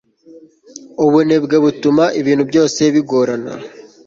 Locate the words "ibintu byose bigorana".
2.19-3.53